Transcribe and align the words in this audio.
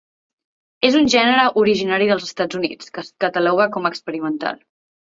És 0.89 0.97
un 1.01 1.05
gènere 1.15 1.43
originari 1.65 2.09
dels 2.13 2.27
Estats 2.31 2.61
Units, 2.63 2.91
que 2.97 3.05
es 3.07 3.15
cataloga 3.27 3.73
com 3.79 3.89
a 3.91 3.97
experimental. 3.97 4.65